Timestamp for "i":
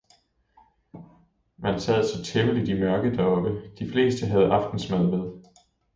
2.69-2.79